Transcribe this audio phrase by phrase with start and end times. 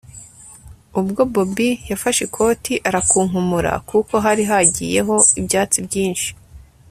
[0.99, 6.29] ubwo bobi yafashe ikoti arakunkumura kuko hari hagiyeho ibyatsi byinshi